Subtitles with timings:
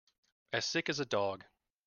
[0.51, 1.45] As sick as a dog.